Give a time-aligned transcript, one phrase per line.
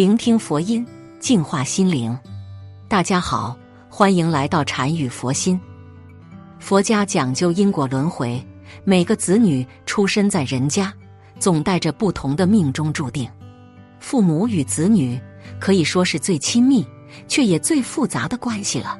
[0.00, 0.86] 聆听佛音，
[1.18, 2.18] 净化心灵。
[2.88, 3.54] 大家好，
[3.90, 5.60] 欢迎来到禅语佛心。
[6.58, 8.42] 佛家讲究因果轮回，
[8.82, 10.90] 每个子女出生在人家，
[11.38, 13.30] 总带着不同的命中注定。
[13.98, 15.20] 父母与子女
[15.60, 16.82] 可以说是最亲密，
[17.28, 18.98] 却也最复杂的关系了。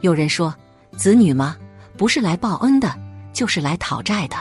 [0.00, 0.54] 有人说，
[0.96, 1.54] 子女吗？
[1.98, 2.90] 不是来报恩的，
[3.34, 4.36] 就是来讨债的。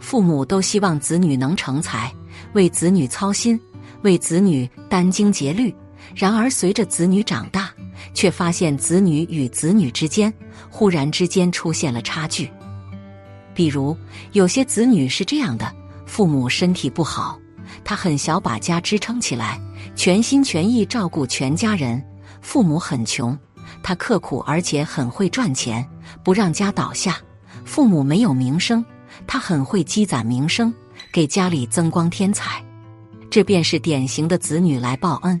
[0.00, 2.12] 父母都希望子女能成才，
[2.54, 3.56] 为子女操心，
[4.02, 5.74] 为子女殚精竭虑。
[6.14, 7.70] 然而，随着子女长大，
[8.14, 10.32] 却发现子女与子女之间
[10.70, 12.50] 忽然之间出现了差距。
[13.54, 13.96] 比如，
[14.32, 15.70] 有些子女是这样的：
[16.06, 17.38] 父母身体不好，
[17.84, 19.60] 他很小把家支撑起来，
[19.94, 22.00] 全心全意照顾全家人；
[22.40, 23.38] 父母很穷。
[23.82, 25.86] 他刻苦而且很会赚钱，
[26.24, 27.18] 不让家倒下。
[27.64, 28.84] 父母没有名声，
[29.26, 30.74] 他很会积攒名声，
[31.12, 32.64] 给家里增光添彩。
[33.30, 35.40] 这便是典型的子女来报恩，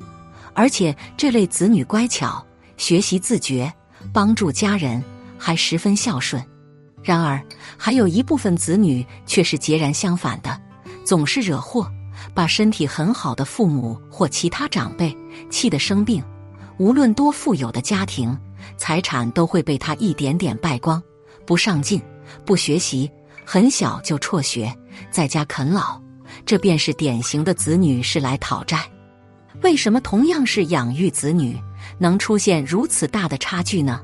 [0.54, 2.44] 而且这类子女乖巧、
[2.76, 3.70] 学习自觉、
[4.12, 5.02] 帮助家人，
[5.36, 6.42] 还十分孝顺。
[7.02, 7.42] 然而，
[7.76, 10.60] 还有一部分子女却是截然相反的，
[11.04, 11.90] 总是惹祸，
[12.32, 15.16] 把身体很好的父母或其他长辈
[15.50, 16.22] 气得生病。
[16.78, 18.38] 无论多富有的家庭，
[18.76, 21.02] 财产都会被他一点点败光。
[21.46, 22.00] 不上进，
[22.44, 23.10] 不学习，
[23.44, 24.72] 很小就辍学，
[25.10, 26.00] 在家啃老，
[26.44, 28.84] 这便是典型的子女是来讨债。
[29.62, 31.58] 为什么同样是养育子女，
[31.98, 34.00] 能出现如此大的差距呢？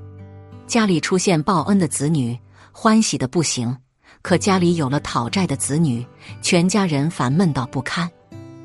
[0.66, 2.38] 家里出现报恩的子女，
[2.72, 3.74] 欢喜的不行；
[4.22, 6.04] 可家里有了讨债的子女，
[6.42, 8.10] 全家人烦闷到不堪。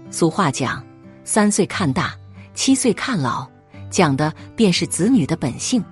[0.09, 0.83] 俗话讲
[1.23, 2.13] ：“三岁看大，
[2.53, 3.47] 七岁看老。”
[3.91, 5.83] 讲的便是子女的本性，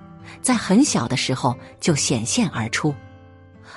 [0.42, 2.94] 在很小的时候就显现而出。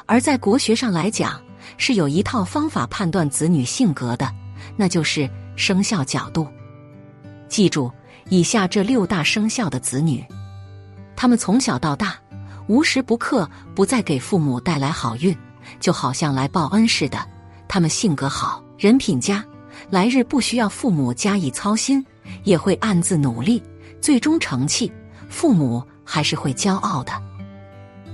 [0.06, 1.40] 而在国学上来讲，
[1.78, 4.34] 是有一套方法判断子女性格的，
[4.76, 6.48] 那就是生肖角度。
[7.48, 7.92] 记住
[8.30, 10.24] 以下这六大生肖的子女，
[11.16, 12.16] 他们从小到大
[12.68, 15.36] 无时不刻不在给父母带来好运，
[15.80, 17.18] 就好像来报恩似的。
[17.68, 19.44] 他们性格好，人品佳，
[19.90, 22.04] 来日不需要父母加以操心，
[22.44, 23.62] 也会暗自努力。
[24.00, 24.92] 最终成器，
[25.30, 27.12] 父母还是会骄傲的。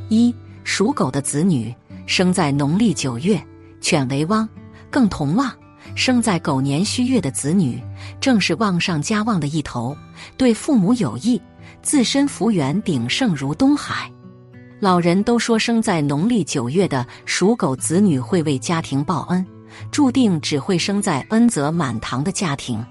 [0.08, 0.34] 一
[0.64, 1.74] 属狗的子女
[2.06, 3.42] 生在农历九月，
[3.82, 4.48] 犬为旺，
[4.90, 5.50] 更同旺；
[5.96, 7.82] 生在狗年戌月的子女，
[8.20, 9.96] 正是旺上加旺的一头，
[10.38, 11.42] 对父母有益，
[11.82, 14.12] 自身福源鼎盛如东海。
[14.80, 19.46] 老人都说，生在农历九月的属狗子女会为家庭报恩，
[19.92, 22.84] 注定只会生在恩泽满堂的家庭。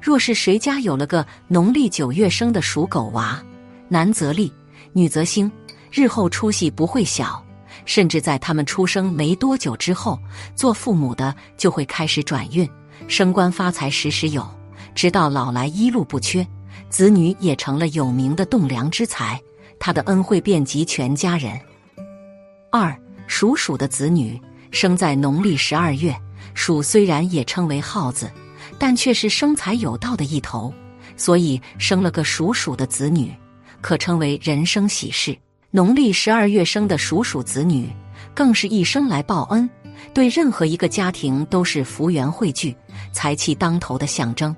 [0.00, 3.42] 若是谁家有了个农历九月生的属狗娃，
[3.88, 4.52] 男则立，
[4.92, 5.50] 女则兴，
[5.90, 7.43] 日后出息不会小，
[7.84, 10.18] 甚至在他们出生没多久之后，
[10.54, 12.68] 做父母的就会开始转运，
[13.08, 14.46] 升官发财时时有，
[14.94, 16.46] 直到老来一路不缺，
[16.88, 19.40] 子女也成了有名的栋梁之才，
[19.78, 21.58] 他的恩惠遍及全家人。
[22.70, 22.96] 二
[23.26, 26.14] 属鼠的子女生在农历十二月，
[26.54, 28.30] 鼠虽然也称为耗子。
[28.76, 30.72] 但却是生财有道的一头，
[31.16, 33.32] 所以生了个属鼠的子女，
[33.80, 35.36] 可称为人生喜事。
[35.74, 37.90] 农历十二月生的属鼠子女，
[38.32, 39.68] 更是一生来报恩，
[40.12, 42.72] 对任何一个家庭都是福源汇聚、
[43.10, 44.54] 财气当头的象征。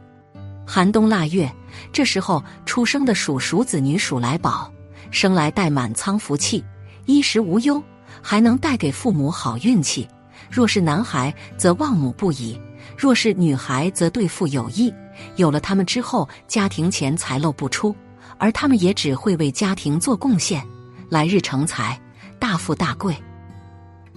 [0.66, 1.50] 寒冬腊月，
[1.90, 4.70] 这时候出生的属鼠子女属来宝，
[5.10, 6.62] 生来带满仓福气，
[7.06, 7.82] 衣食无忧，
[8.20, 10.06] 还能带给父母好运气。
[10.50, 12.60] 若是男孩，则望母不已。
[12.94, 14.92] 若是女孩，则对父有益。
[15.36, 17.96] 有了他们之后，家庭钱财漏不出，
[18.36, 20.62] 而他们也只会为家庭做贡献，
[21.08, 21.98] 来日成才，
[22.38, 23.16] 大富大贵。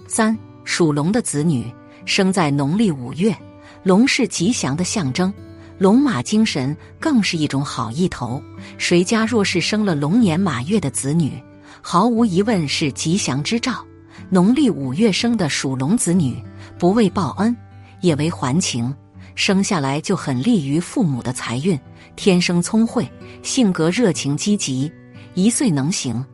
[0.06, 1.72] 三属龙的子女
[2.04, 3.36] 生在农历五月，
[3.82, 5.32] 龙是吉祥的象征，
[5.78, 8.42] 龙马精神更是一种好意头。
[8.76, 11.40] 谁家若是生了龙年马月的子女，
[11.80, 13.84] 毫无疑问是吉祥之兆。
[14.28, 16.42] 农历五月生的属龙子女，
[16.78, 17.56] 不为报恩。
[18.00, 18.94] 也为还情，
[19.34, 21.78] 生下来就很利于父母的财运，
[22.16, 23.06] 天生聪慧，
[23.42, 24.90] 性格热情积极，
[25.34, 26.24] 一岁能行，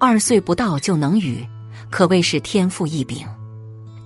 [0.00, 1.44] 二岁不到就能语，
[1.90, 3.26] 可谓是天赋异禀。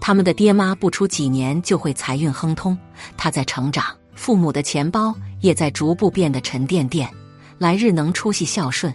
[0.00, 2.76] 他们的爹妈不出几年就会财运亨通，
[3.14, 3.84] 他在成长，
[4.14, 7.08] 父母的钱包也在逐步变得沉甸甸，
[7.58, 8.92] 来日能出息孝顺，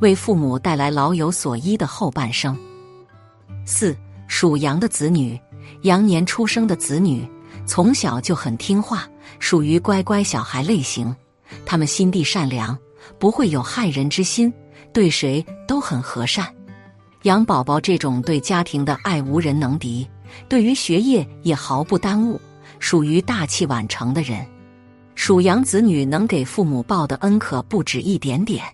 [0.00, 2.58] 为父母带来老有所依的后半生。
[3.66, 3.94] 四
[4.26, 5.38] 属羊的子女，
[5.82, 7.28] 羊年出生的子女。
[7.66, 9.06] 从小就很听话，
[9.38, 11.14] 属于乖乖小孩类型。
[11.66, 12.76] 他们心地善良，
[13.18, 14.50] 不会有害人之心，
[14.92, 16.46] 对谁都很和善。
[17.22, 20.08] 羊宝宝这种对家庭的爱无人能敌，
[20.48, 22.40] 对于学业也毫不耽误，
[22.78, 24.46] 属于大器晚成的人。
[25.14, 28.64] 属羊子女能给父母报的恩可不止一点点，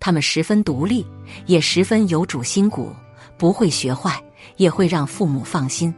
[0.00, 1.06] 他们十分独立，
[1.44, 2.90] 也十分有主心骨，
[3.36, 4.18] 不会学坏，
[4.56, 5.94] 也会让父母放心。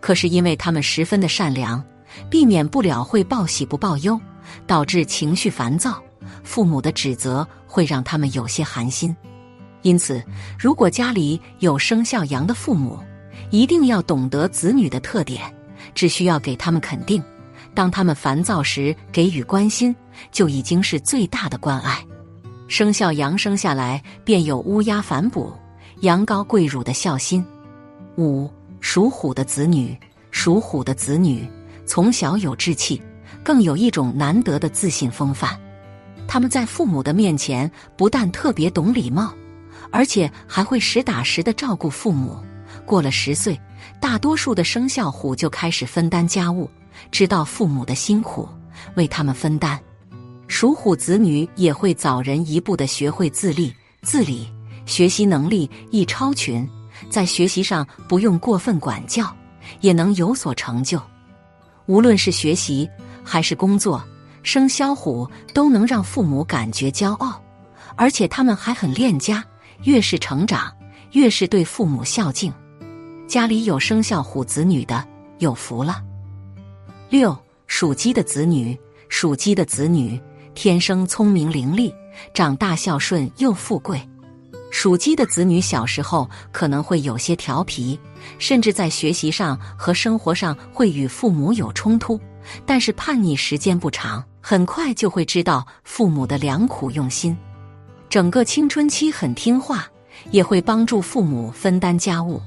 [0.00, 1.84] 可是因为他们十分的善良，
[2.30, 4.18] 避免不了会报喜不报忧，
[4.66, 6.02] 导致情绪烦躁，
[6.42, 7.46] 父母的指责
[7.76, 9.14] 会让他们有些寒心。
[9.82, 10.24] 因此，
[10.58, 12.98] 如果家里有生肖羊的父母，
[13.50, 15.42] 一定要懂得子女的特点，
[15.94, 17.22] 只需要给他们肯定。
[17.74, 19.94] 当他们烦躁时，给予关心
[20.32, 22.02] 就已经是最大的关爱。
[22.66, 25.52] 生肖羊生下来便有乌鸦反哺、
[26.00, 27.44] 羊羔跪乳的孝心。
[28.16, 28.50] 五
[28.80, 29.94] 属虎的子女，
[30.30, 31.46] 属虎的子女
[31.84, 33.02] 从小有志气，
[33.44, 35.60] 更有一种难得的自信风范。
[36.28, 39.32] 他们在父母的面前不但特别懂礼貌，
[39.90, 42.38] 而且还会实打实的照顾父母。
[42.84, 43.58] 过了十岁，
[44.00, 46.70] 大多数的生肖虎就开始分担家务。
[47.10, 48.48] 知道父母的辛苦，
[48.94, 49.78] 为他们分担。
[50.48, 54.48] 属虎子女也会早人一步的学会自立自理，
[54.86, 56.68] 学习能力亦超群，
[57.10, 59.34] 在学习上不用过分管教，
[59.80, 61.00] 也能有所成就。
[61.86, 62.88] 无论是学习
[63.22, 64.02] 还是工作，
[64.46, 67.42] 生肖虎都能让父母感觉骄傲，
[67.96, 69.44] 而且他们还很恋家，
[69.82, 70.72] 越是成长，
[71.10, 72.54] 越是对父母孝敬。
[73.26, 75.04] 家里有生肖虎子女的，
[75.40, 76.00] 有福了。
[77.10, 78.78] 六属鸡的子女，
[79.08, 80.18] 属鸡的子女
[80.54, 81.92] 天生聪明伶俐，
[82.32, 84.00] 长大孝顺又富贵。
[84.70, 87.98] 属鸡的子女小时候可能会有些调皮，
[88.38, 92.20] 甚至在学习上和生活上会与父母有冲突。
[92.64, 97.36] 但是叛逆时间不长，很快就会知道父母的良苦用心。
[98.08, 99.88] 整个青春期很听话，
[100.30, 102.40] 也会帮助父母分担家务。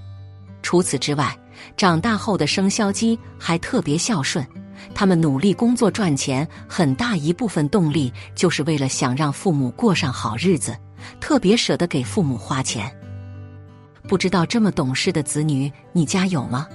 [0.62, 1.38] 除此之外，
[1.76, 4.48] 长大后的生肖鸡还特别孝顺，
[4.96, 10.74] 他们努力工作赚钱，很大一部分动力就是为了想让父母过上好日子，
[11.20, 12.90] 特别舍得给父母花钱。
[14.08, 16.66] 不知道这么懂事的子女，你家有吗？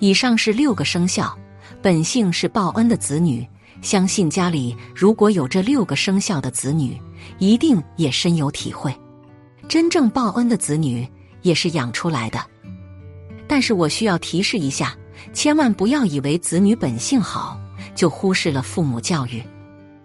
[0.00, 1.32] 以上是六个生肖，
[1.80, 3.48] 本性是报恩的子女，
[3.80, 7.00] 相信家里如果有这六个生肖的子女，
[7.38, 8.94] 一定也深有体会。
[9.68, 11.06] 真正报恩的子女
[11.42, 12.40] 也是养出来的。
[13.46, 14.96] 但是我需要提示一下，
[15.32, 17.58] 千万不要以为子女本性好
[17.94, 19.42] 就忽视了父母教育。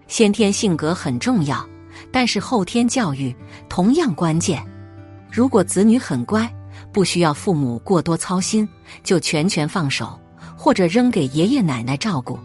[0.08, 1.68] 先天性格很重要，
[2.12, 3.36] 但是后天教育
[3.68, 4.64] 同样关键。
[5.32, 6.48] 如果子女很乖，
[6.92, 8.68] 不需要父母过多操心，
[9.04, 10.20] 就全权放手，
[10.56, 12.38] 或者扔给爷爷奶奶照顾，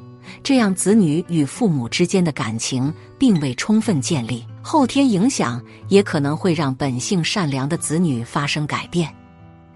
[0.43, 9.15] 这样子女与父母之间的感情并未充分建立，后天影响也可能会让本性善良的子女发生改变。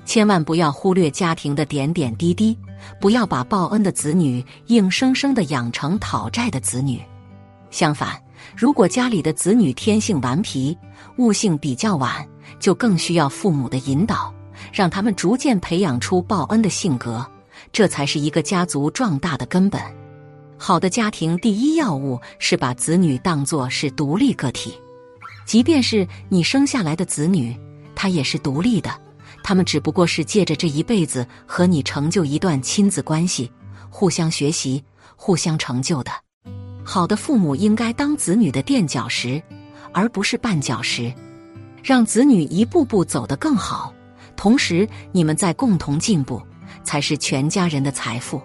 [0.05, 2.57] 千万不要忽略家庭的点点滴滴，
[3.01, 7.01] 不要把报恩的子女硬生生的养成讨债的子女。
[7.71, 8.21] 相反，
[8.57, 10.77] 如果家里的子女天性顽皮，
[11.19, 12.27] 悟性比较晚，
[12.59, 14.35] 就更需要父母的引导，
[14.73, 17.25] 让他们逐渐培养出报恩的性格，
[17.73, 19.81] 这才是一个家族壮大的根本。
[20.65, 24.73] 好的家庭第一要务是把子女当作是独立个体，
[25.45, 27.53] 即便是你生下来的子女，
[27.97, 28.89] 他也是独立的。
[29.43, 33.51] 他们只不过是借着这一辈子和你成就一段亲子关系，
[33.91, 34.81] 互相学习、
[35.17, 36.13] 互相成就的。
[36.85, 39.43] 好的父母应该当子女的垫脚石，
[39.93, 41.13] 而不是绊脚石，
[41.83, 43.93] 让子女一步步走得更好。
[44.37, 46.41] 同时，你们在共同进步，
[46.85, 48.41] 才是全家人的财富。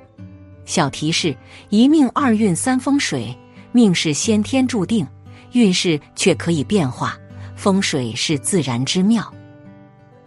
[0.68, 1.36] 小提示：
[1.70, 3.36] 一命二运三风水，
[3.72, 5.08] 命是先天注定，
[5.54, 7.18] 运势却可以变化，
[7.56, 9.34] 风水是自然之妙。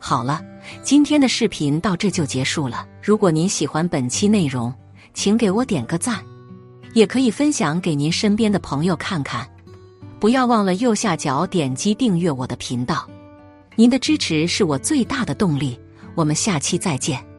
[0.01, 0.41] 好了。
[0.85, 2.87] 今天的视频到这就结束了。
[3.03, 4.73] 如果您喜欢本期内容，
[5.15, 6.23] 请给我点个赞，
[6.95, 9.49] 也可以分享给您身边的朋友看看。
[10.21, 13.09] 不要忘了右下角点击订阅我的频道，
[13.75, 15.81] 您的支持是我最大的动力。
[16.15, 17.30] 我们下期再见。